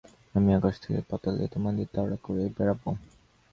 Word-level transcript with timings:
আমি 0.35 0.49
আকাশ 0.53 0.75
থেকে 0.83 0.99
পাতালে 1.09 1.43
তোমাদের 1.47 1.85
তাড়া 1.93 2.17
করে 2.23 2.43
বেড়াবো। 2.57 2.89